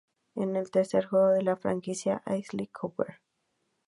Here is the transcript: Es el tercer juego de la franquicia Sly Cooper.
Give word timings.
Es 0.33 0.47
el 0.47 0.71
tercer 0.71 1.05
juego 1.05 1.27
de 1.27 1.43
la 1.43 1.55
franquicia 1.57 2.23
Sly 2.25 2.65
Cooper. 2.69 3.21